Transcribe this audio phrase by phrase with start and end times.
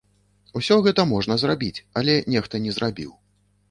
[0.59, 3.19] Усё гэта можна зрабіць, але нехта не зрабіў.